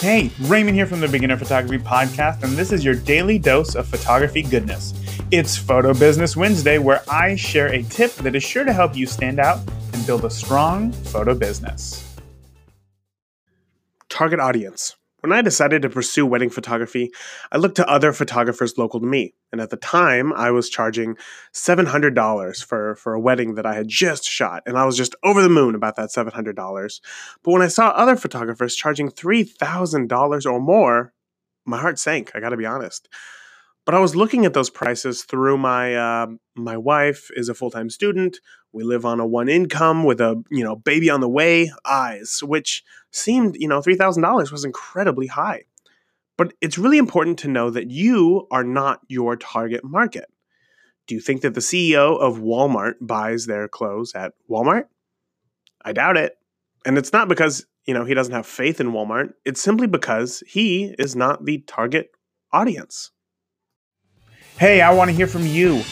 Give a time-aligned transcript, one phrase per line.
[0.00, 3.88] Hey, Raymond here from the Beginner Photography Podcast, and this is your daily dose of
[3.88, 4.92] photography goodness.
[5.30, 9.06] It's Photo Business Wednesday, where I share a tip that is sure to help you
[9.06, 9.58] stand out
[9.94, 12.14] and build a strong photo business.
[14.10, 14.96] Target audience.
[15.20, 17.10] When I decided to pursue wedding photography,
[17.50, 19.34] I looked to other photographers local to me.
[19.50, 21.16] And at the time, I was charging
[21.54, 24.62] $700 for, for a wedding that I had just shot.
[24.66, 27.00] And I was just over the moon about that $700.
[27.42, 31.12] But when I saw other photographers charging $3,000 or more,
[31.64, 33.08] my heart sank, I gotta be honest.
[33.86, 37.70] But I was looking at those prices through my uh, my wife is a full
[37.70, 38.40] time student.
[38.72, 41.70] We live on a one income with a you know baby on the way.
[41.84, 42.82] Eyes, which
[43.12, 45.62] seemed you know three thousand dollars was incredibly high.
[46.36, 50.26] But it's really important to know that you are not your target market.
[51.06, 54.86] Do you think that the CEO of Walmart buys their clothes at Walmart?
[55.84, 56.36] I doubt it.
[56.84, 59.32] And it's not because, you know, he doesn't have faith in Walmart.
[59.44, 62.10] It's simply because he is not the target
[62.52, 63.12] audience.
[64.58, 65.82] Hey, I want to hear from you.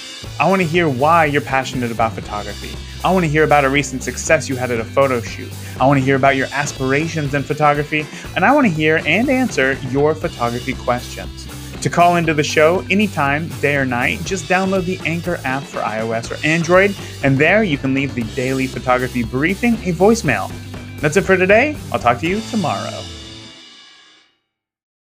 [0.40, 2.74] I want to hear why you're passionate about photography.
[3.04, 5.52] I want to hear about a recent success you had at a photo shoot.
[5.78, 9.28] I want to hear about your aspirations in photography, and I want to hear and
[9.28, 11.46] answer your photography questions.
[11.82, 15.80] To call into the show anytime, day or night, just download the Anchor app for
[15.80, 20.50] iOS or Android, and there you can leave the daily photography briefing a voicemail.
[21.00, 21.76] That's it for today.
[21.92, 23.02] I'll talk to you tomorrow.